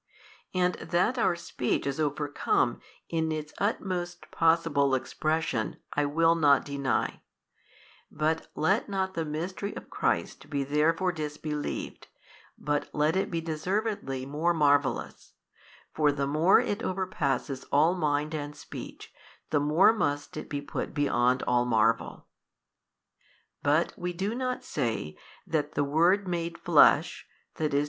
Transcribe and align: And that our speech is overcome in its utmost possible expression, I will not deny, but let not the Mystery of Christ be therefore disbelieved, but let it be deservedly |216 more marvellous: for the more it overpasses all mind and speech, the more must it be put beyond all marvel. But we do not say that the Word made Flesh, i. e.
And 0.55 0.73
that 0.79 1.19
our 1.19 1.35
speech 1.35 1.85
is 1.85 1.99
overcome 1.99 2.79
in 3.07 3.31
its 3.31 3.53
utmost 3.59 4.31
possible 4.31 4.95
expression, 4.95 5.77
I 5.93 6.05
will 6.05 6.33
not 6.33 6.65
deny, 6.65 7.21
but 8.09 8.47
let 8.55 8.89
not 8.89 9.13
the 9.13 9.25
Mystery 9.25 9.75
of 9.75 9.91
Christ 9.91 10.49
be 10.49 10.63
therefore 10.63 11.11
disbelieved, 11.11 12.07
but 12.57 12.89
let 12.93 13.15
it 13.15 13.29
be 13.29 13.41
deservedly 13.41 14.25
|216 14.25 14.29
more 14.29 14.55
marvellous: 14.55 15.33
for 15.93 16.11
the 16.11 16.25
more 16.25 16.59
it 16.59 16.79
overpasses 16.79 17.67
all 17.71 17.93
mind 17.93 18.33
and 18.33 18.55
speech, 18.55 19.13
the 19.51 19.59
more 19.59 19.93
must 19.93 20.35
it 20.35 20.49
be 20.49 20.63
put 20.63 20.95
beyond 20.95 21.43
all 21.43 21.63
marvel. 21.63 22.25
But 23.61 23.93
we 23.99 24.13
do 24.13 24.33
not 24.33 24.63
say 24.63 25.15
that 25.45 25.73
the 25.73 25.83
Word 25.83 26.27
made 26.27 26.57
Flesh, 26.57 27.27
i. 27.59 27.65
e. 27.65 27.79